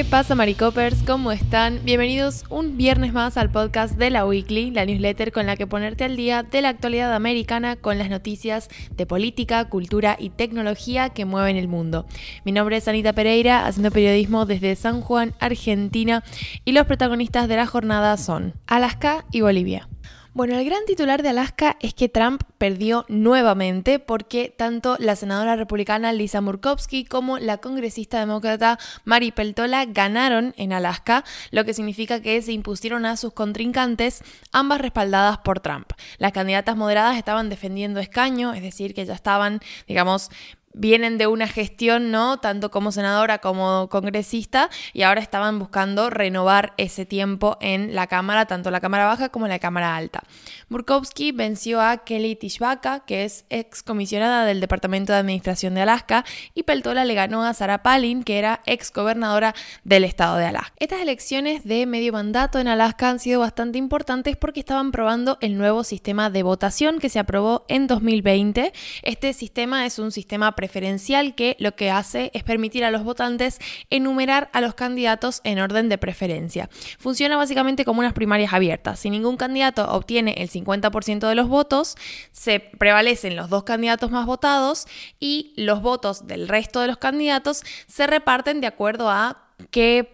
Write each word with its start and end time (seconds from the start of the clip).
¿Qué 0.00 0.04
pasa, 0.06 0.34
Maricopers? 0.34 1.02
¿Cómo 1.02 1.30
están? 1.30 1.80
Bienvenidos 1.84 2.44
un 2.48 2.78
viernes 2.78 3.12
más 3.12 3.36
al 3.36 3.50
podcast 3.50 3.98
de 3.98 4.08
la 4.08 4.24
Weekly, 4.24 4.70
la 4.70 4.86
newsletter 4.86 5.30
con 5.30 5.44
la 5.44 5.56
que 5.56 5.66
ponerte 5.66 6.04
al 6.04 6.16
día 6.16 6.42
de 6.42 6.62
la 6.62 6.70
actualidad 6.70 7.12
americana 7.12 7.76
con 7.76 7.98
las 7.98 8.08
noticias 8.08 8.70
de 8.96 9.04
política, 9.04 9.68
cultura 9.68 10.16
y 10.18 10.30
tecnología 10.30 11.10
que 11.10 11.26
mueven 11.26 11.58
el 11.58 11.68
mundo. 11.68 12.06
Mi 12.46 12.52
nombre 12.52 12.78
es 12.78 12.88
Anita 12.88 13.12
Pereira, 13.12 13.66
haciendo 13.66 13.90
periodismo 13.90 14.46
desde 14.46 14.74
San 14.74 15.02
Juan, 15.02 15.34
Argentina, 15.38 16.24
y 16.64 16.72
los 16.72 16.86
protagonistas 16.86 17.46
de 17.46 17.56
la 17.56 17.66
jornada 17.66 18.16
son 18.16 18.54
Alaska 18.66 19.26
y 19.30 19.42
Bolivia. 19.42 19.89
Bueno, 20.32 20.56
el 20.56 20.64
gran 20.64 20.84
titular 20.86 21.24
de 21.24 21.30
Alaska 21.30 21.76
es 21.80 21.92
que 21.92 22.08
Trump 22.08 22.44
perdió 22.56 23.04
nuevamente 23.08 23.98
porque 23.98 24.54
tanto 24.56 24.94
la 25.00 25.16
senadora 25.16 25.56
republicana 25.56 26.12
Lisa 26.12 26.40
Murkowski 26.40 27.04
como 27.04 27.38
la 27.38 27.58
congresista 27.58 28.20
demócrata 28.20 28.78
Mari 29.04 29.32
Peltola 29.32 29.86
ganaron 29.86 30.54
en 30.56 30.72
Alaska, 30.72 31.24
lo 31.50 31.64
que 31.64 31.74
significa 31.74 32.22
que 32.22 32.40
se 32.42 32.52
impusieron 32.52 33.06
a 33.06 33.16
sus 33.16 33.32
contrincantes, 33.32 34.22
ambas 34.52 34.80
respaldadas 34.80 35.38
por 35.38 35.58
Trump. 35.58 35.90
Las 36.18 36.30
candidatas 36.30 36.76
moderadas 36.76 37.16
estaban 37.16 37.48
defendiendo 37.48 37.98
escaño, 37.98 38.54
es 38.54 38.62
decir, 38.62 38.94
que 38.94 39.04
ya 39.04 39.14
estaban, 39.14 39.58
digamos, 39.88 40.30
vienen 40.72 41.18
de 41.18 41.26
una 41.26 41.48
gestión, 41.48 42.10
¿no? 42.10 42.38
Tanto 42.38 42.70
como 42.70 42.92
senadora 42.92 43.38
como 43.38 43.88
congresista, 43.88 44.70
y 44.92 45.02
ahora 45.02 45.20
estaban 45.20 45.58
buscando 45.58 46.10
renovar 46.10 46.74
ese 46.76 47.06
tiempo 47.06 47.56
en 47.60 47.94
la 47.94 48.06
Cámara, 48.06 48.46
tanto 48.46 48.70
la 48.70 48.80
Cámara 48.80 49.06
Baja 49.06 49.30
como 49.30 49.48
la 49.48 49.58
Cámara 49.58 49.96
Alta. 49.96 50.22
Murkowski 50.68 51.32
venció 51.32 51.80
a 51.80 51.98
Kelly 51.98 52.36
Tishbaka, 52.36 53.00
que 53.00 53.24
es 53.24 53.44
ex 53.50 53.82
comisionada 53.82 54.44
del 54.44 54.60
Departamento 54.60 55.12
de 55.12 55.18
Administración 55.18 55.74
de 55.74 55.82
Alaska, 55.82 56.24
y 56.54 56.62
Peltola 56.62 57.04
le 57.04 57.14
ganó 57.14 57.44
a 57.44 57.54
Sarah 57.54 57.82
Palin, 57.82 58.22
que 58.22 58.38
era 58.38 58.60
ex 58.66 58.92
gobernadora 58.92 59.54
del 59.84 60.04
estado 60.04 60.36
de 60.36 60.46
Alaska. 60.46 60.72
Estas 60.78 61.00
elecciones 61.00 61.64
de 61.64 61.86
medio 61.86 62.12
mandato 62.12 62.58
en 62.58 62.68
Alaska 62.68 63.10
han 63.10 63.18
sido 63.18 63.40
bastante 63.40 63.78
importantes 63.78 64.36
porque 64.36 64.60
estaban 64.60 64.92
probando 64.92 65.38
el 65.40 65.58
nuevo 65.58 65.84
sistema 65.84 66.30
de 66.30 66.42
votación 66.42 66.98
que 66.98 67.08
se 67.08 67.18
aprobó 67.18 67.64
en 67.68 67.86
2020. 67.86 68.72
Este 69.02 69.32
sistema 69.32 69.86
es 69.86 69.98
un 69.98 70.12
sistema 70.12 70.54
preferencial 70.60 71.34
que 71.34 71.56
lo 71.58 71.74
que 71.74 71.90
hace 71.90 72.30
es 72.34 72.44
permitir 72.44 72.84
a 72.84 72.90
los 72.90 73.02
votantes 73.02 73.58
enumerar 73.88 74.50
a 74.52 74.60
los 74.60 74.74
candidatos 74.74 75.40
en 75.42 75.58
orden 75.58 75.88
de 75.88 75.96
preferencia. 75.96 76.68
Funciona 76.98 77.38
básicamente 77.38 77.86
como 77.86 78.00
unas 78.00 78.12
primarias 78.12 78.52
abiertas. 78.52 79.00
Si 79.00 79.08
ningún 79.08 79.38
candidato 79.38 79.90
obtiene 79.90 80.34
el 80.36 80.50
50% 80.50 81.26
de 81.26 81.34
los 81.34 81.48
votos, 81.48 81.96
se 82.30 82.60
prevalecen 82.60 83.36
los 83.36 83.48
dos 83.48 83.64
candidatos 83.64 84.10
más 84.10 84.26
votados 84.26 84.86
y 85.18 85.54
los 85.56 85.80
votos 85.80 86.26
del 86.26 86.46
resto 86.46 86.82
de 86.82 86.88
los 86.88 86.98
candidatos 86.98 87.62
se 87.86 88.06
reparten 88.06 88.60
de 88.60 88.66
acuerdo 88.66 89.08
a 89.08 89.46
qué, 89.70 90.12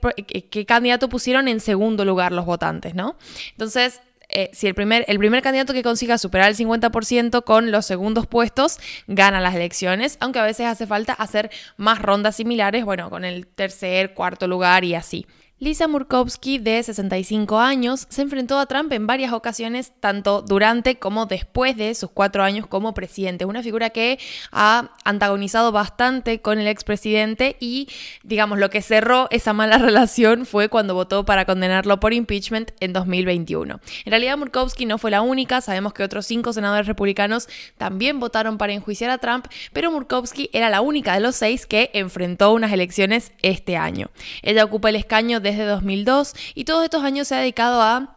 candidato 0.64 1.08
pusieron 1.08 1.48
en 1.48 1.58
segundo 1.58 2.04
lugar 2.04 2.30
los 2.30 2.46
votantes, 2.46 2.94
¿no? 2.94 3.16
Entonces, 3.50 4.00
eh, 4.28 4.50
si 4.52 4.66
el 4.66 4.74
primer, 4.74 5.04
el 5.08 5.18
primer 5.18 5.42
candidato 5.42 5.72
que 5.72 5.82
consiga 5.82 6.18
superar 6.18 6.48
el 6.50 6.56
50% 6.56 7.44
con 7.44 7.70
los 7.70 7.86
segundos 7.86 8.26
puestos 8.26 8.78
gana 9.06 9.40
las 9.40 9.54
elecciones, 9.54 10.16
aunque 10.20 10.38
a 10.38 10.44
veces 10.44 10.66
hace 10.66 10.86
falta 10.86 11.12
hacer 11.12 11.50
más 11.76 12.00
rondas 12.00 12.36
similares, 12.36 12.84
bueno, 12.84 13.10
con 13.10 13.24
el 13.24 13.46
tercer, 13.46 14.14
cuarto 14.14 14.48
lugar 14.48 14.84
y 14.84 14.94
así. 14.94 15.26
Lisa 15.58 15.88
Murkowski, 15.88 16.58
de 16.58 16.82
65 16.82 17.58
años, 17.58 18.04
se 18.10 18.20
enfrentó 18.20 18.58
a 18.58 18.66
Trump 18.66 18.92
en 18.92 19.06
varias 19.06 19.32
ocasiones, 19.32 19.90
tanto 20.00 20.42
durante 20.42 20.98
como 20.98 21.24
después 21.24 21.78
de 21.78 21.94
sus 21.94 22.10
cuatro 22.10 22.42
años 22.42 22.66
como 22.66 22.92
presidente. 22.92 23.46
Una 23.46 23.62
figura 23.62 23.88
que 23.88 24.18
ha 24.52 24.90
antagonizado 25.02 25.72
bastante 25.72 26.42
con 26.42 26.58
el 26.58 26.66
expresidente 26.66 27.56
y, 27.58 27.88
digamos, 28.22 28.58
lo 28.58 28.68
que 28.68 28.82
cerró 28.82 29.28
esa 29.30 29.54
mala 29.54 29.78
relación 29.78 30.44
fue 30.44 30.68
cuando 30.68 30.92
votó 30.92 31.24
para 31.24 31.46
condenarlo 31.46 32.00
por 32.00 32.12
impeachment 32.12 32.72
en 32.80 32.92
2021. 32.92 33.80
En 34.04 34.10
realidad, 34.10 34.36
Murkowski 34.36 34.84
no 34.84 34.98
fue 34.98 35.10
la 35.10 35.22
única. 35.22 35.62
Sabemos 35.62 35.94
que 35.94 36.02
otros 36.02 36.26
cinco 36.26 36.52
senadores 36.52 36.86
republicanos 36.86 37.48
también 37.78 38.20
votaron 38.20 38.58
para 38.58 38.74
enjuiciar 38.74 39.08
a 39.08 39.16
Trump, 39.16 39.46
pero 39.72 39.90
Murkowski 39.90 40.50
era 40.52 40.68
la 40.68 40.82
única 40.82 41.14
de 41.14 41.20
los 41.20 41.34
seis 41.34 41.64
que 41.64 41.88
enfrentó 41.94 42.52
unas 42.52 42.74
elecciones 42.74 43.32
este 43.40 43.78
año. 43.78 44.10
Ella 44.42 44.62
ocupa 44.62 44.90
el 44.90 44.96
escaño 44.96 45.40
desde 45.46 45.64
2002 45.64 46.34
y 46.54 46.64
todos 46.64 46.84
estos 46.84 47.02
años 47.02 47.28
se 47.28 47.34
ha 47.34 47.40
dedicado 47.40 47.80
a 47.82 48.12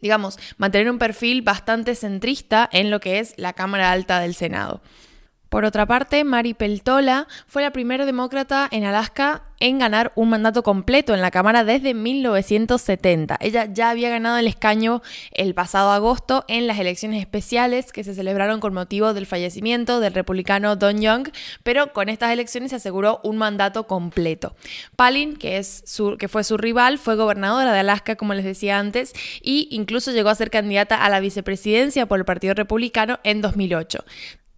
digamos, 0.00 0.38
mantener 0.58 0.90
un 0.90 0.98
perfil 0.98 1.40
bastante 1.42 1.94
centrista 1.94 2.68
en 2.72 2.90
lo 2.90 3.00
que 3.00 3.20
es 3.20 3.32
la 3.38 3.54
Cámara 3.54 3.90
Alta 3.90 4.20
del 4.20 4.34
Senado. 4.34 4.82
Por 5.54 5.64
otra 5.64 5.86
parte, 5.86 6.24
Mari 6.24 6.52
Peltola 6.52 7.28
fue 7.46 7.62
la 7.62 7.70
primera 7.70 8.04
demócrata 8.06 8.66
en 8.72 8.82
Alaska 8.82 9.44
en 9.60 9.78
ganar 9.78 10.10
un 10.16 10.28
mandato 10.28 10.64
completo 10.64 11.14
en 11.14 11.20
la 11.20 11.30
Cámara 11.30 11.62
desde 11.62 11.94
1970. 11.94 13.36
Ella 13.40 13.68
ya 13.72 13.90
había 13.90 14.10
ganado 14.10 14.36
el 14.38 14.48
escaño 14.48 15.00
el 15.30 15.54
pasado 15.54 15.92
agosto 15.92 16.44
en 16.48 16.66
las 16.66 16.80
elecciones 16.80 17.20
especiales 17.20 17.92
que 17.92 18.02
se 18.02 18.16
celebraron 18.16 18.58
con 18.58 18.74
motivo 18.74 19.14
del 19.14 19.26
fallecimiento 19.26 20.00
del 20.00 20.14
republicano 20.14 20.74
Don 20.74 21.00
Young, 21.00 21.28
pero 21.62 21.92
con 21.92 22.08
estas 22.08 22.32
elecciones 22.32 22.70
se 22.70 22.76
aseguró 22.76 23.20
un 23.22 23.36
mandato 23.36 23.86
completo. 23.86 24.56
Palin, 24.96 25.36
que, 25.36 25.64
que 26.18 26.28
fue 26.28 26.42
su 26.42 26.56
rival, 26.56 26.98
fue 26.98 27.14
gobernadora 27.14 27.72
de 27.72 27.78
Alaska, 27.78 28.16
como 28.16 28.34
les 28.34 28.44
decía 28.44 28.80
antes, 28.80 29.12
e 29.44 29.68
incluso 29.70 30.10
llegó 30.10 30.30
a 30.30 30.34
ser 30.34 30.50
candidata 30.50 30.96
a 30.96 31.08
la 31.10 31.20
vicepresidencia 31.20 32.06
por 32.06 32.18
el 32.18 32.24
Partido 32.24 32.54
Republicano 32.54 33.20
en 33.22 33.40
2008. 33.40 34.04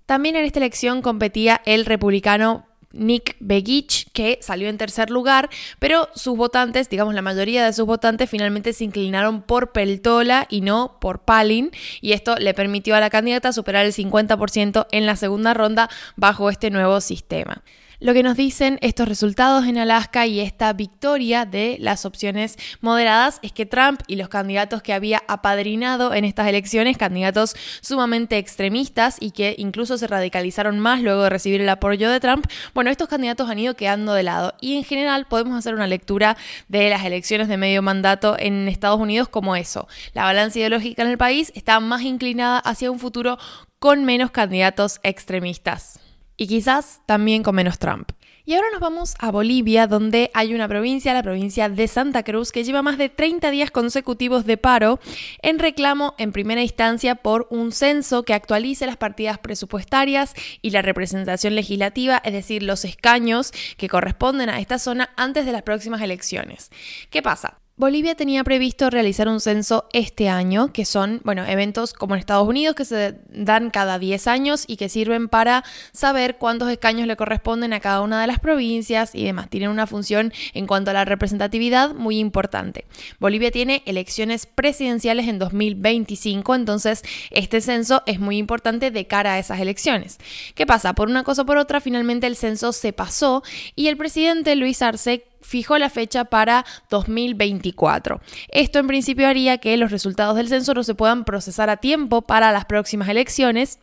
También 0.07 0.37
en 0.37 0.45
esta 0.45 0.61
elección 0.61 1.03
competía 1.03 1.61
el 1.67 1.85
republicano 1.85 2.67
Nick 2.93 3.37
Begich, 3.41 4.11
que 4.13 4.39
salió 4.41 4.69
en 4.69 4.79
tercer 4.79 5.11
lugar, 5.11 5.51
pero 5.79 6.09
sus 6.15 6.37
votantes, 6.37 6.89
digamos 6.89 7.15
la 7.15 7.23
mayoría 7.23 7.65
de 7.65 7.73
sus 7.73 7.87
votantes, 7.87 8.31
finalmente 8.31 8.73
se 8.73 8.85
inclinaron 8.85 9.43
por 9.43 9.73
Peltola 9.73 10.47
y 10.49 10.63
no 10.63 10.99
por 11.01 11.21
Palin, 11.21 11.71
y 12.01 12.13
esto 12.13 12.37
le 12.37 12.55
permitió 12.55 12.95
a 12.97 13.01
la 13.01 13.11
candidata 13.11 13.53
superar 13.53 13.85
el 13.85 13.93
50% 13.93 14.87
en 14.91 15.07
la 15.07 15.17
segunda 15.17 15.55
ronda 15.55 15.91
bajo 16.17 16.51
este 16.51 16.71
nuevo 16.71 17.01
sistema. 17.01 17.63
Lo 17.99 18.13
que 18.13 18.23
nos 18.23 18.37
dicen 18.37 18.79
estos 18.83 19.09
resultados 19.09 19.65
en 19.65 19.79
Alaska 19.79 20.27
y 20.27 20.41
esta 20.41 20.71
victoria 20.75 21.47
de 21.47 21.79
las 21.81 22.05
opciones 22.05 22.59
moderadas 22.83 23.39
es 23.41 23.53
que 23.53 23.65
Trump 23.65 24.03
y 24.07 24.17
los 24.17 24.29
candidatos 24.29 24.83
que 24.83 24.93
había 24.93 25.23
apadrinado 25.29 26.13
en 26.13 26.27
estas 26.27 26.47
elecciones, 26.47 26.99
candidatos 26.99 27.57
sumamente 27.81 28.37
extremistas 28.37 29.17
y 29.19 29.31
que 29.31 29.55
incluso 29.57 29.97
se 29.97 30.07
radicalizaron 30.09 30.79
más 30.79 31.01
luego 31.01 31.23
de 31.23 31.31
recibir 31.31 31.63
el 31.63 31.69
apoyo 31.71 32.11
de 32.11 32.21
Trump, 32.21 32.47
bueno, 32.75 32.91
estos 32.91 33.09
candidatos 33.09 33.49
han 33.49 33.61
ido 33.61 33.77
quedando 33.77 34.13
de 34.13 34.25
lado 34.25 34.53
y 34.61 34.77
en 34.77 34.85
general 34.85 35.27
podemos 35.27 35.57
hacer 35.57 35.75
una 35.75 35.87
lectura 35.87 36.37
de 36.69 36.91
las 36.91 37.03
elecciones 37.03 37.49
de 37.49 37.57
medio 37.57 37.81
mandato 37.81 38.37
en 38.39 38.69
Estados 38.69 39.01
Unidos 39.01 39.31
como 39.31 39.57
eso. 39.57 39.89
La 40.13 40.25
balanza 40.25 40.59
ideológica 40.59 41.03
en 41.03 41.09
el 41.09 41.17
país 41.17 41.51
está 41.55 41.81
más 41.81 42.03
inclinada 42.03 42.59
hacia 42.59 42.91
un 42.91 42.99
futuro 42.99 43.39
con 43.79 44.05
menos 44.05 44.33
candidatos 44.33 45.01
extremistas 45.03 46.01
y 46.37 46.47
quizás 46.47 47.01
también 47.07 47.43
con 47.43 47.55
menos 47.55 47.79
Trump. 47.79 48.13
Y 48.49 48.55
ahora 48.55 48.69
nos 48.71 48.81
vamos 48.81 49.17
a 49.19 49.33
Bolivia, 49.33 49.89
donde 49.89 50.31
hay 50.33 50.55
una 50.55 50.69
provincia, 50.69 51.13
la 51.13 51.25
provincia 51.25 51.69
de 51.69 51.89
Santa 51.89 52.23
Cruz, 52.23 52.53
que 52.53 52.63
lleva 52.63 52.81
más 52.81 52.97
de 52.97 53.09
30 53.09 53.51
días 53.51 53.73
consecutivos 53.73 54.47
de 54.47 54.57
paro 54.57 55.01
en 55.43 55.59
reclamo 55.59 56.15
en 56.17 56.31
primera 56.31 56.63
instancia 56.63 57.17
por 57.17 57.49
un 57.51 57.73
censo 57.73 58.23
que 58.23 58.35
actualice 58.35 58.87
las 58.87 58.97
partidas 58.97 59.39
presupuestarias 59.39 60.35
y 60.63 60.71
la 60.71 60.83
representación 60.83 61.57
legislativa, 61.57 62.23
es 62.25 62.33
decir, 62.33 62.63
los 62.63 62.85
escaños 62.85 63.51
que 63.77 63.89
corresponden 63.89 64.49
a 64.49 64.61
esta 64.61 64.79
zona 64.79 65.11
antes 65.17 65.45
de 65.45 65.51
las 65.51 65.63
próximas 65.63 66.01
elecciones. 66.01 66.71
¿Qué 67.11 67.23
pasa? 67.23 67.59
Bolivia 67.79 68.15
tenía 68.15 68.43
previsto 68.43 68.89
realizar 68.89 69.29
un 69.29 69.39
censo 69.39 69.87
este 69.93 70.31
año, 70.31 70.73
que 70.73 70.87
son, 70.87 71.21
bueno, 71.25 71.45
eventos 71.45 71.93
como 71.93 72.15
en 72.15 72.21
Estados 72.21 72.49
Unidos 72.49 72.75
que 72.75 72.87
se 72.87 73.17
dan 73.29 73.69
cada 73.69 73.99
10 73.99 74.29
años 74.29 74.65
y 74.67 74.79
que 74.79 74.89
sirven 74.89 75.29
para 75.29 75.63
saber 75.93 76.39
cuántos 76.39 76.71
escaños 76.71 77.07
le 77.07 77.17
corresponden 77.17 77.75
a 77.75 77.81
cada 77.81 78.01
una 78.01 78.19
de 78.19 78.29
las 78.29 78.41
provincias 78.41 79.15
y 79.15 79.25
demás. 79.25 79.51
Tienen 79.51 79.69
una 79.69 79.87
función 79.87 80.33
en 80.55 80.67
cuanto 80.67 80.91
a 80.91 80.95
la 80.95 81.05
representatividad 81.05 81.95
muy 81.95 82.19
importante. 82.19 82.87
Bolivia 83.21 83.51
tiene 83.51 83.83
elecciones 83.85 84.47
presidenciales 84.47 85.29
en 85.29 85.39
2025, 85.39 86.55
entonces 86.55 87.03
este 87.31 87.61
censo 87.61 88.03
es 88.07 88.19
muy 88.19 88.39
importante 88.39 88.91
de 88.91 89.07
cara 89.07 89.35
a 89.35 89.39
esas 89.39 89.61
elecciones. 89.61 90.17
¿Qué 90.55 90.65
pasa? 90.65 90.95
Por 90.95 91.11
una 91.11 91.25
cosa 91.25 91.43
o 91.43 91.47
por 91.47 91.59
otra, 91.59 91.83
finalmente 91.83 92.27
el 92.27 92.37
censo 92.37 92.73
se 92.73 92.95
pasó 92.95 93.43
y 93.75 93.89
el 93.89 93.99
presidente 93.99 94.57
Luis 94.57 94.81
Arce 94.81 95.27
fijó 95.47 95.79
la 95.79 95.91
fecha 95.91 96.25
para 96.25 96.65
2024. 96.91 98.21
Esto 98.49 98.79
en 98.79 98.87
principio 98.87 99.29
haría 99.29 99.59
que 99.59 99.77
los 99.77 99.91
resultados 99.91 100.37
del 100.37 100.49
censo 100.49 100.75
no 100.75 100.83
se 100.83 100.95
puedan 100.95 101.25
procesar 101.25 101.71
a 101.71 101.77
tiempo 101.77 102.23
para 102.23 102.53
las 102.53 102.65
próximas 102.65 103.09
elecciones 103.09 103.79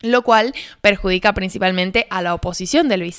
lo 0.00 0.22
cual 0.22 0.52
perjudica 0.82 1.32
principalmente 1.32 2.06
a 2.10 2.20
la 2.20 2.34
oposición 2.34 2.88
de 2.88 2.98
Luis. 2.98 3.16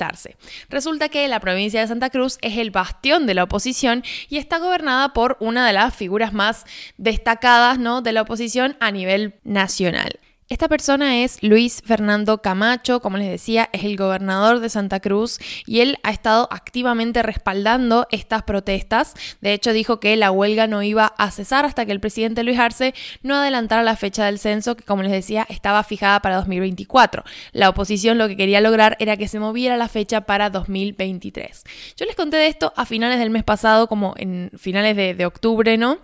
Resulta 0.70 1.10
que 1.10 1.28
la 1.28 1.40
provincia 1.40 1.82
de 1.82 1.88
Santa 1.88 2.12
Cruz 2.12 2.38
es 2.42 2.58
el 2.58 2.70
bastión 2.70 3.26
de 3.26 3.34
la 3.34 3.44
oposición 3.44 4.04
y 4.30 4.38
está 4.38 4.60
gobernada 4.60 5.14
por 5.14 5.38
una 5.40 5.66
de 5.66 5.74
las 5.74 5.96
figuras 5.96 6.32
más 6.32 6.66
destacadas 6.98 7.80
¿no? 7.80 8.02
de 8.02 8.12
la 8.12 8.22
oposición 8.22 8.78
a 8.80 8.92
nivel 8.92 9.36
nacional. 9.44 10.20
Esta 10.48 10.68
persona 10.68 11.24
es 11.24 11.42
Luis 11.42 11.82
Fernando 11.84 12.44
Camacho, 12.44 13.00
como 13.00 13.18
les 13.18 13.32
decía, 13.32 13.68
es 13.74 13.84
el 13.84 13.98
gobernador 13.98 14.60
de 14.60 14.70
Santa 14.70 15.00
Cruz 15.00 15.40
y 15.66 15.80
él 15.80 15.98
ha 16.04 16.12
estado 16.12 16.48
activamente 16.52 17.24
respaldando 17.24 18.06
estas 18.12 18.44
protestas. 18.44 19.16
De 19.42 19.54
hecho, 19.54 19.74
dijo 19.74 20.00
que 20.00 20.16
la 20.16 20.30
huelga 20.30 20.68
no 20.68 20.84
iba 20.84 21.08
a 21.18 21.32
cesar 21.32 21.66
hasta 21.66 21.88
que 21.88 21.94
el 21.94 22.00
presidente 22.00 22.44
Luis 22.44 22.60
Arce 22.60 22.94
no 23.24 23.34
adelantara 23.34 23.82
la 23.82 23.96
fecha 23.96 24.26
del 24.26 24.38
censo, 24.38 24.76
que 24.76 24.84
como 24.84 25.02
les 25.02 25.12
decía, 25.12 25.48
estaba 25.50 25.82
fijada 25.82 26.20
para 26.20 26.36
2024. 26.36 27.24
La 27.52 27.70
oposición 27.70 28.20
lo 28.20 28.28
que 28.28 28.38
quería 28.38 28.62
lograr 28.62 28.98
era 29.00 29.18
que 29.18 29.28
se 29.28 29.40
moviera 29.40 29.78
la 29.78 29.88
fecha 29.88 30.22
para 30.28 30.52
2023. 30.52 31.64
Yo 31.98 32.06
les 32.06 32.16
conté 32.16 32.38
de 32.38 32.50
esto 32.50 32.72
a 32.76 32.86
finales 32.86 33.18
del 33.18 33.32
mes 33.32 33.44
pasado, 33.44 33.88
como 33.88 34.14
en 34.16 34.52
finales 34.56 34.96
de, 34.96 35.16
de 35.16 35.26
octubre, 35.26 35.76
¿no? 35.80 35.98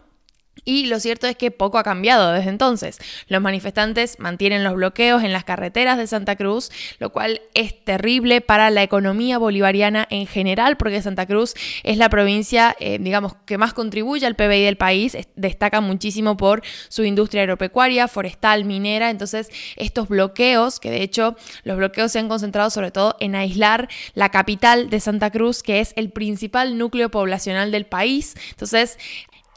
Y 0.64 0.86
lo 0.86 1.00
cierto 1.00 1.28
es 1.28 1.36
que 1.36 1.52
poco 1.52 1.78
ha 1.78 1.84
cambiado 1.84 2.32
desde 2.32 2.50
entonces. 2.50 3.00
Los 3.28 3.42
manifestantes 3.42 4.20
mantienen 4.20 4.64
los 4.64 4.76
bloqueos 4.76 5.24
en 5.24 5.34
las 5.34 5.44
carreteras 5.44 5.98
de 5.98 6.08
Santa 6.08 6.36
Cruz, 6.36 6.72
lo 7.00 7.12
cual 7.12 7.42
es 7.54 7.84
terrible 7.84 8.42
para 8.42 8.70
la 8.70 8.84
economía 8.84 9.38
bolivariana 9.38 10.08
en 10.10 10.28
general, 10.28 10.78
porque 10.78 11.02
Santa 11.02 11.26
Cruz 11.26 11.56
es 11.84 11.98
la 11.98 12.10
provincia, 12.10 12.76
eh, 12.80 12.98
digamos, 13.00 13.34
que 13.46 13.58
más 13.58 13.74
contribuye 13.74 14.26
al 14.26 14.36
PBI 14.36 14.64
del 14.64 14.78
país, 14.78 15.18
destaca 15.36 15.82
muchísimo 15.82 16.38
por 16.38 16.62
su 16.90 17.04
industria 17.04 17.44
agropecuaria, 17.44 18.08
forestal, 18.08 18.66
minera. 18.66 19.10
Entonces, 19.10 19.50
estos 19.76 20.10
bloqueos, 20.10 20.80
que 20.80 20.92
de 20.92 21.02
hecho 21.02 21.36
los 21.64 21.78
bloqueos 21.78 22.12
se 22.12 22.20
han 22.20 22.30
concentrado 22.30 22.70
sobre 22.70 22.92
todo 22.92 23.16
en 23.20 23.36
aislar 23.36 23.90
la 24.14 24.30
capital 24.30 24.90
de 24.90 25.00
Santa 25.00 25.32
Cruz, 25.32 25.64
que 25.64 25.80
es 25.80 25.94
el 25.96 26.12
principal 26.12 26.78
núcleo 26.78 27.10
poblacional 27.10 27.72
del 27.72 27.86
país. 27.86 28.36
Entonces, 28.52 28.98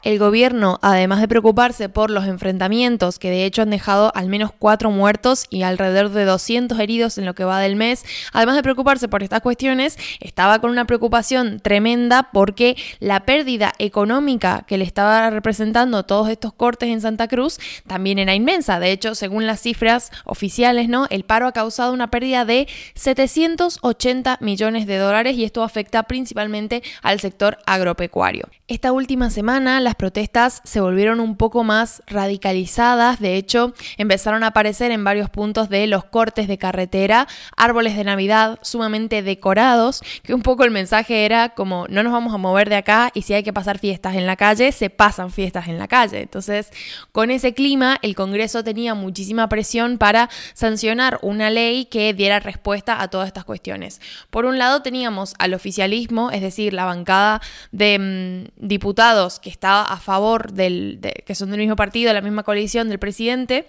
el 0.05 0.19
gobierno, 0.19 0.77
además 0.83 1.19
de 1.19 1.27
preocuparse 1.27 1.89
por 1.89 2.11
los 2.11 2.25
enfrentamientos, 2.25 3.17
que 3.17 3.31
de 3.31 3.43
hecho 3.43 3.63
han 3.63 3.71
dejado 3.71 4.11
al 4.15 4.29
menos 4.29 4.51
cuatro 4.57 4.91
muertos 4.91 5.45
y 5.49 5.63
alrededor 5.63 6.11
de 6.11 6.25
200 6.25 6.79
heridos 6.79 7.17
en 7.17 7.25
lo 7.25 7.33
que 7.33 7.43
va 7.43 7.59
del 7.59 7.75
mes, 7.75 8.05
además 8.31 8.55
de 8.55 8.61
preocuparse 8.61 9.07
por 9.07 9.23
estas 9.23 9.41
cuestiones, 9.41 9.97
estaba 10.19 10.59
con 10.59 10.69
una 10.69 10.85
preocupación 10.85 11.59
tremenda 11.59 12.29
porque 12.31 12.77
la 12.99 13.25
pérdida 13.25 13.73
económica 13.79 14.63
que 14.67 14.77
le 14.77 14.85
estaba 14.85 15.31
representando 15.31 16.03
todos 16.03 16.29
estos 16.29 16.53
cortes 16.53 16.89
en 16.89 17.01
Santa 17.01 17.27
Cruz 17.27 17.57
también 17.87 18.19
era 18.19 18.35
inmensa. 18.35 18.79
De 18.79 18.91
hecho, 18.91 19.15
según 19.15 19.47
las 19.47 19.59
cifras 19.59 20.11
oficiales, 20.23 20.87
¿no? 20.87 21.07
El 21.09 21.23
paro 21.23 21.47
ha 21.47 21.51
causado 21.51 21.91
una 21.91 22.11
pérdida 22.11 22.45
de 22.45 22.67
780 22.93 24.37
millones 24.39 24.85
de 24.85 24.97
dólares 24.97 25.35
y 25.35 25.45
esto 25.45 25.63
afecta 25.63 26.03
principalmente 26.03 26.83
al 27.01 27.19
sector 27.19 27.57
agropecuario. 27.65 28.49
Esta 28.67 28.91
última 28.91 29.31
semana 29.31 29.79
las 29.79 29.94
protestas 29.95 30.61
se 30.63 30.79
volvieron 30.79 31.19
un 31.19 31.35
poco 31.35 31.63
más 31.63 32.03
radicalizadas, 32.07 33.19
de 33.19 33.35
hecho 33.35 33.73
empezaron 33.97 34.43
a 34.43 34.47
aparecer 34.47 34.91
en 34.91 35.03
varios 35.03 35.29
puntos 35.29 35.69
de 35.69 35.87
los 35.87 36.05
cortes 36.05 36.47
de 36.47 36.57
carretera, 36.57 37.27
árboles 37.57 37.95
de 37.95 38.03
Navidad 38.03 38.59
sumamente 38.61 39.21
decorados, 39.21 40.01
que 40.23 40.33
un 40.33 40.41
poco 40.41 40.63
el 40.63 40.71
mensaje 40.71 41.25
era 41.25 41.49
como 41.49 41.87
no 41.89 42.03
nos 42.03 42.13
vamos 42.13 42.33
a 42.33 42.37
mover 42.37 42.69
de 42.69 42.75
acá 42.75 43.11
y 43.13 43.23
si 43.23 43.33
hay 43.33 43.43
que 43.43 43.53
pasar 43.53 43.79
fiestas 43.79 44.15
en 44.15 44.27
la 44.27 44.35
calle, 44.35 44.71
se 44.71 44.89
pasan 44.89 45.31
fiestas 45.31 45.67
en 45.67 45.77
la 45.77 45.87
calle. 45.87 46.21
Entonces, 46.21 46.71
con 47.11 47.31
ese 47.31 47.53
clima, 47.53 47.97
el 48.01 48.15
Congreso 48.15 48.63
tenía 48.63 48.93
muchísima 48.93 49.49
presión 49.49 49.97
para 49.97 50.29
sancionar 50.53 51.19
una 51.21 51.49
ley 51.49 51.85
que 51.85 52.13
diera 52.13 52.39
respuesta 52.39 53.01
a 53.01 53.07
todas 53.07 53.27
estas 53.27 53.45
cuestiones. 53.45 54.01
Por 54.29 54.45
un 54.45 54.57
lado 54.57 54.81
teníamos 54.81 55.35
al 55.39 55.53
oficialismo, 55.53 56.31
es 56.31 56.41
decir, 56.41 56.73
la 56.73 56.85
bancada 56.85 57.41
de 57.71 58.49
mm, 58.57 58.67
diputados 58.67 59.39
que 59.39 59.49
estaba 59.49 59.84
a 59.85 59.97
favor 59.97 60.53
del, 60.53 60.99
que 61.25 61.35
son 61.35 61.51
del 61.51 61.59
mismo 61.59 61.75
partido, 61.75 62.09
de 62.09 62.13
la 62.13 62.21
misma 62.21 62.43
coalición 62.43 62.89
del 62.89 62.99
presidente, 62.99 63.67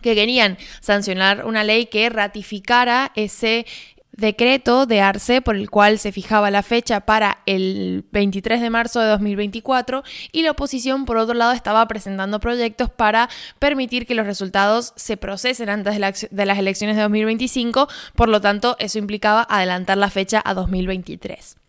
que 0.00 0.14
querían 0.14 0.56
sancionar 0.80 1.44
una 1.44 1.64
ley 1.64 1.86
que 1.86 2.08
ratificara 2.08 3.12
ese 3.14 3.66
decreto 4.12 4.86
de 4.86 5.00
Arce 5.00 5.40
por 5.40 5.56
el 5.56 5.70
cual 5.70 5.98
se 5.98 6.12
fijaba 6.12 6.50
la 6.50 6.62
fecha 6.62 7.00
para 7.00 7.38
el 7.46 8.04
23 8.12 8.60
de 8.60 8.70
marzo 8.70 9.00
de 9.00 9.08
2024 9.08 10.02
y 10.32 10.42
la 10.42 10.52
oposición 10.52 11.04
por 11.04 11.16
otro 11.16 11.34
lado 11.34 11.52
estaba 11.52 11.86
presentando 11.88 12.40
proyectos 12.40 12.90
para 12.90 13.28
permitir 13.58 14.06
que 14.06 14.14
los 14.14 14.26
resultados 14.26 14.92
se 14.96 15.16
procesen 15.16 15.70
antes 15.70 15.98
de, 15.98 16.28
de 16.30 16.46
las 16.46 16.58
elecciones 16.58 16.96
de 16.96 17.02
2025, 17.02 17.88
por 18.14 18.28
lo 18.28 18.40
tanto 18.40 18.76
eso 18.78 18.98
implicaba 18.98 19.46
adelantar 19.48 19.96
la 19.96 20.10
fecha 20.10 20.42
a 20.44 20.54
2023. 20.54 21.59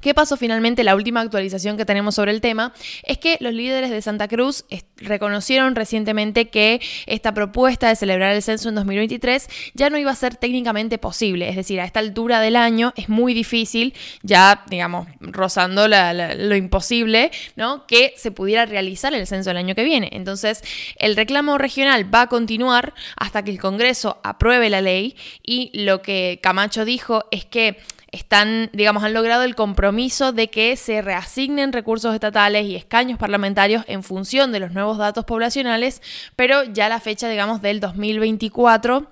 ¿Qué 0.00 0.14
pasó 0.14 0.36
finalmente? 0.36 0.82
La 0.82 0.94
última 0.94 1.20
actualización 1.20 1.76
que 1.76 1.84
tenemos 1.84 2.14
sobre 2.14 2.32
el 2.32 2.40
tema 2.40 2.72
es 3.02 3.18
que 3.18 3.36
los 3.40 3.52
líderes 3.52 3.90
de 3.90 4.00
Santa 4.00 4.28
Cruz 4.28 4.64
reconocieron 4.96 5.74
recientemente 5.74 6.48
que 6.48 6.80
esta 7.06 7.34
propuesta 7.34 7.88
de 7.88 7.96
celebrar 7.96 8.34
el 8.34 8.42
censo 8.42 8.70
en 8.70 8.76
2023 8.76 9.48
ya 9.74 9.90
no 9.90 9.98
iba 9.98 10.10
a 10.10 10.14
ser 10.14 10.36
técnicamente 10.36 10.98
posible. 10.98 11.48
Es 11.48 11.56
decir, 11.56 11.80
a 11.80 11.84
esta 11.84 12.00
altura 12.00 12.40
del 12.40 12.56
año 12.56 12.92
es 12.96 13.08
muy 13.08 13.34
difícil, 13.34 13.94
ya 14.22 14.64
digamos, 14.68 15.06
rozando 15.20 15.86
lo 15.88 16.56
imposible, 16.56 17.30
¿no? 17.56 17.86
Que 17.86 18.14
se 18.16 18.30
pudiera 18.30 18.66
realizar 18.66 19.12
el 19.14 19.26
censo 19.26 19.50
el 19.50 19.58
año 19.58 19.74
que 19.74 19.84
viene. 19.84 20.08
Entonces, 20.12 20.62
el 20.96 21.16
reclamo 21.16 21.58
regional 21.58 22.12
va 22.12 22.22
a 22.22 22.26
continuar 22.28 22.94
hasta 23.16 23.44
que 23.44 23.50
el 23.50 23.60
Congreso 23.60 24.20
apruebe 24.22 24.70
la 24.70 24.80
ley 24.80 25.16
y 25.44 25.70
lo 25.74 26.00
que 26.00 26.40
Camacho 26.42 26.84
dijo 26.84 27.24
es 27.30 27.44
que 27.44 27.78
están, 28.12 28.70
digamos, 28.72 29.04
han 29.04 29.14
logrado 29.14 29.44
el 29.44 29.54
compromiso 29.54 30.32
de 30.32 30.48
que 30.48 30.76
se 30.76 31.02
reasignen 31.02 31.72
recursos 31.72 32.14
estatales 32.14 32.66
y 32.66 32.76
escaños 32.76 33.18
parlamentarios 33.18 33.84
en 33.86 34.02
función 34.02 34.52
de 34.52 34.60
los 34.60 34.72
nuevos 34.72 34.98
datos 34.98 35.24
poblacionales, 35.24 36.02
pero 36.36 36.64
ya 36.64 36.88
la 36.88 37.00
fecha, 37.00 37.28
digamos, 37.28 37.62
del 37.62 37.80
2024 37.80 39.06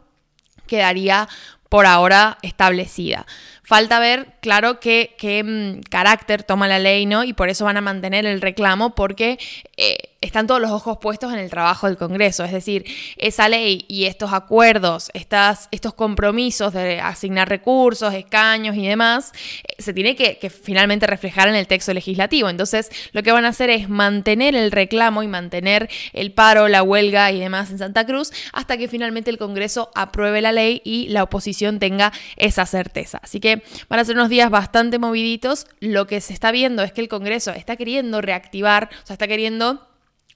quedaría 0.67 1.29
por 1.69 1.87
ahora 1.87 2.39
establecida. 2.43 3.27
Falta 3.63 3.99
ver, 3.99 4.29
claro, 4.41 4.81
qué, 4.81 5.15
qué 5.19 5.45
mm, 5.45 5.83
carácter 5.91 6.43
toma 6.43 6.69
la 6.69 6.79
ley, 6.79 7.05
¿no? 7.05 7.25
Y 7.25 7.35
por 7.35 7.51
eso 7.51 7.67
van 7.67 7.77
a 7.77 7.83
mantener 7.83 8.25
el 8.25 8.41
reclamo, 8.41 8.95
porque 8.95 9.39
eh, 9.77 10.08
están 10.21 10.49
todos 10.49 10.61
los 10.61 10.73
ojos 10.73 10.99
puestos 11.01 11.33
en 11.33 11.39
el 11.39 11.49
trabajo 11.49 11.87
del 11.87 11.97
Congreso. 11.97 12.43
Es 12.45 12.51
decir, 12.51 12.85
esa 13.19 13.49
ley 13.49 13.85
y 13.87 14.07
estos 14.07 14.33
acuerdos, 14.33 15.11
estas, 15.15 15.69
estos 15.71 15.95
compromisos 15.95 16.73
de 16.73 17.01
asignar 17.01 17.49
recursos, 17.49 18.13
escaños 18.13 18.75
y 18.77 18.85
demás, 18.85 19.33
eh, 19.63 19.81
se 19.81 19.93
tiene 19.93 20.17
que, 20.17 20.39
que, 20.39 20.51
finalmente 20.51 21.07
reflejar 21.07 21.49
en 21.49 21.55
el 21.55 21.69
texto 21.69 21.95
legislativo. 21.95 22.49
Entonces, 22.49 22.91
lo 23.13 23.23
que 23.23 23.31
van 23.31 23.45
a 23.45 23.49
hacer 23.49 23.71
es 23.71 23.89
mantener 23.89 24.57
el 24.57 24.73
reclamo 24.73 25.23
y 25.23 25.29
mantener 25.29 25.89
el 26.13 26.33
paro, 26.33 26.67
la 26.67 26.83
huelga 26.83 27.31
y 27.31 27.39
demás 27.39 27.71
en 27.71 27.79
Santa 27.79 28.05
Cruz 28.05 28.33
hasta 28.53 28.77
que 28.77 28.89
finalmente 28.89 29.31
el 29.31 29.39
Congreso 29.39 29.91
apruebe 29.95 30.41
la 30.41 30.51
ley 30.51 30.83
y 30.85 31.09
la 31.09 31.23
oposición 31.23 31.79
tenga 31.79 32.13
esa 32.37 32.67
certeza. 32.67 33.21
Así 33.23 33.39
que 33.39 33.63
van 33.89 34.01
a 34.01 34.05
ser 34.05 34.17
unos 34.17 34.31
días 34.31 34.51
bastante 34.51 34.99
moviditos. 34.99 35.67
Lo 35.79 36.09
que 36.09 36.21
se 36.21 36.33
está 36.33 36.51
viendo 36.51 36.83
es 36.83 36.93
que 36.93 37.03
el 37.03 37.09
Congreso 37.09 37.53
está 37.53 37.77
queriendo 37.77 38.21
reactivar, 38.21 38.91
o 39.05 39.07
sea, 39.07 39.15
está 39.15 39.29
queriendo 39.29 39.88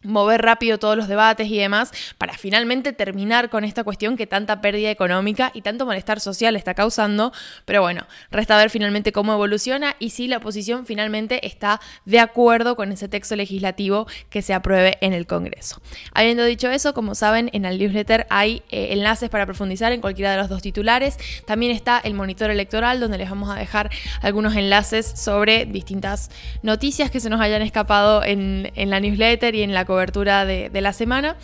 mover 0.02 0.42
rápido 0.42 0.78
todos 0.78 0.96
los 0.96 1.08
debates 1.08 1.48
y 1.48 1.58
demás 1.58 1.92
para 2.18 2.34
finalmente 2.34 2.92
terminar 2.92 3.50
con 3.50 3.64
esta 3.64 3.84
cuestión 3.84 4.16
que 4.16 4.26
tanta 4.26 4.60
pérdida 4.60 4.90
económica 4.90 5.50
y 5.54 5.62
tanto 5.62 5.86
malestar 5.86 6.20
social 6.20 6.56
está 6.56 6.74
causando. 6.74 7.32
Pero 7.64 7.82
bueno, 7.82 8.06
resta 8.30 8.56
ver 8.56 8.70
finalmente 8.70 9.12
cómo 9.12 9.32
evoluciona 9.32 9.96
y 9.98 10.10
si 10.10 10.28
la 10.28 10.38
oposición 10.38 10.86
finalmente 10.86 11.46
está 11.46 11.80
de 12.04 12.20
acuerdo 12.20 12.76
con 12.76 12.92
ese 12.92 13.08
texto 13.08 13.36
legislativo 13.36 14.06
que 14.30 14.42
se 14.42 14.54
apruebe 14.54 14.98
en 15.00 15.12
el 15.12 15.26
Congreso. 15.26 15.80
Habiendo 16.14 16.44
dicho 16.44 16.70
eso, 16.70 16.94
como 16.94 17.14
saben, 17.14 17.50
en 17.52 17.64
el 17.64 17.78
newsletter 17.78 18.26
hay 18.30 18.62
eh, 18.70 18.88
enlaces 18.90 19.30
para 19.30 19.46
profundizar 19.46 19.92
en 19.92 20.00
cualquiera 20.00 20.32
de 20.32 20.38
los 20.38 20.48
dos 20.48 20.62
titulares. 20.62 21.16
También 21.46 21.72
está 21.72 21.98
el 21.98 22.14
monitor 22.14 22.50
electoral 22.50 23.00
donde 23.00 23.18
les 23.18 23.30
vamos 23.30 23.50
a 23.50 23.58
dejar 23.58 23.90
algunos 24.20 24.56
enlaces 24.56 25.06
sobre 25.06 25.66
distintas 25.66 26.30
noticias 26.62 27.10
que 27.10 27.20
se 27.20 27.30
nos 27.30 27.40
hayan 27.40 27.62
escapado 27.62 28.24
en, 28.24 28.70
en 28.74 28.90
la 28.90 29.00
newsletter 29.00 29.54
y 29.54 29.62
en 29.62 29.74
la 29.74 29.84
cobertura 29.92 30.44
de, 30.44 30.70
de 30.70 30.80
la 30.80 30.92
semana. 30.92 31.36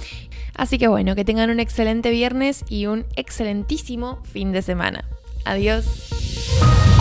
Así 0.55 0.78
que 0.78 0.88
bueno, 0.88 1.14
que 1.14 1.25
tengan 1.25 1.50
un 1.50 1.61
excelente 1.61 2.11
viernes 2.11 2.64
y 2.69 2.87
un 2.87 3.07
excelentísimo 3.14 4.23
fin 4.25 4.52
de 4.52 4.62
semana. 4.62 5.05
Adiós. 5.45 6.98